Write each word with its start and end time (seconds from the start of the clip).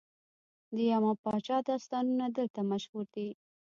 د 0.75 0.77
یما 0.91 1.13
پاچا 1.23 1.57
داستانونه 1.69 2.25
دلته 2.37 2.59
مشهور 2.71 3.05
دي 3.15 3.29